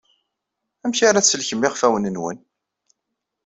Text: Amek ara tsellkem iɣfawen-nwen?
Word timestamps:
Amek 0.83 0.99
ara 1.07 1.23
tsellkem 1.23 1.61
iɣfawen-nwen? 1.67 2.37